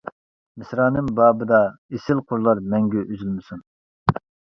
مىسرانىم 0.59 1.09
بابىدا 1.19 1.59
ئېسىل 1.97 2.21
قۇرلار 2.31 2.61
مەڭگۈ 2.71 3.05
ئۈزۈلمىسۇن. 3.05 3.61